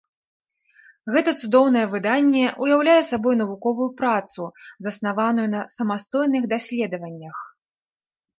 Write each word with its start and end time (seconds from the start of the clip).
Гэта 1.15 1.33
цудоўнае 1.41 1.83
выданне 1.91 2.45
ўяўляе 2.63 2.95
сабой 3.11 3.37
навуковую 3.41 3.89
працу, 4.01 4.49
заснаваную 4.87 5.47
на 5.55 5.61
самастойных 5.77 6.43
даследаваннях. 6.57 7.37